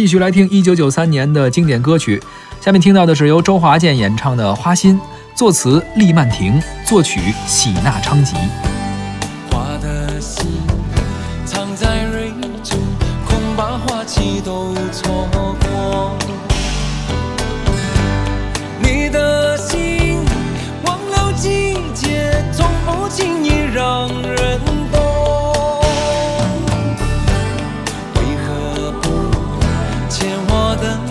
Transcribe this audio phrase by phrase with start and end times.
[0.00, 2.18] 继续来听一九九三年的经典歌曲。
[2.58, 4.98] 下面听到的是由周华健演唱的《花心》，
[5.34, 8.34] 作词厉曼婷，作曲喜纳昌吉。
[9.50, 10.46] 花的心
[11.44, 12.32] 藏在蕊
[12.64, 12.78] 中，
[13.28, 15.28] 恐把花期都错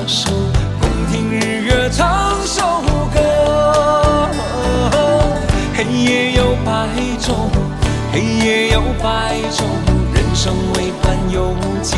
[0.10, 0.28] 手，
[0.82, 2.82] 共听日月唱首
[3.14, 4.28] 歌？
[5.76, 6.88] 黑夜有白
[7.22, 7.34] 昼，
[8.12, 9.62] 黑夜有白昼，
[10.12, 11.96] 人生为欢有几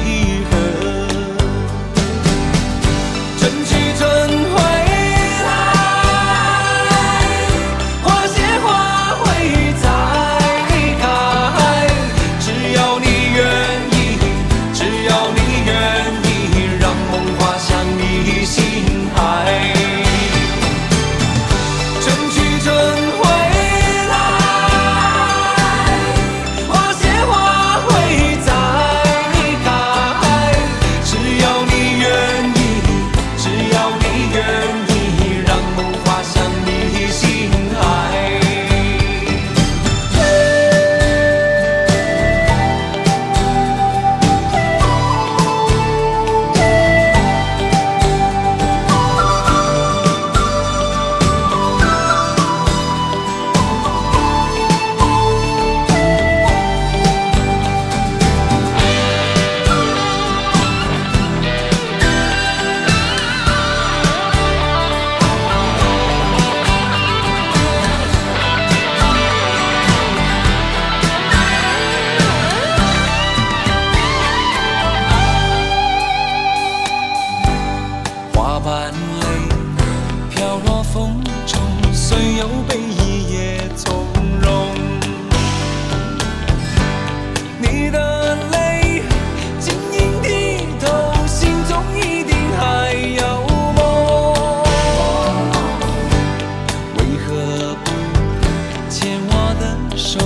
[100.01, 100.17] 手，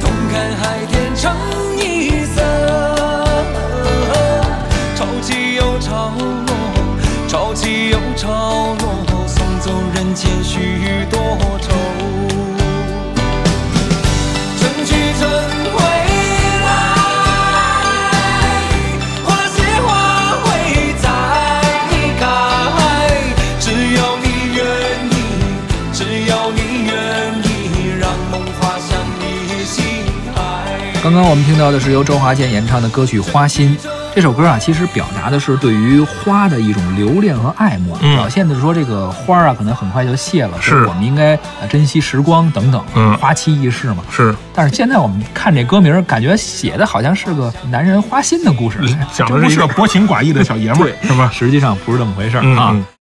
[0.00, 1.32] 同看海天成
[1.78, 2.42] 一色？
[4.96, 6.10] 潮起又潮
[6.46, 6.52] 落，
[7.28, 11.19] 潮起又潮落，送走人间许多
[31.02, 33.74] 刚刚我们听到的是由周华健演唱的歌曲《花心》。
[34.14, 44.04] 这首歌啊，其实表达的是对于花的一种留恋和爱慕，嗯表现的是说这个花儿啊，可能很快就谢了，是我们应该呃珍惜时光等等，嗯花期易逝嘛。
[44.10, 48.78] 是但是现在我们看这歌名，感觉写的好像是个男人花心的故事，
[49.14, 51.30] 讲的是一个 薄情寡义的小爷们儿，是吧？
[51.32, 52.76] 实际上不是这么回事儿啊。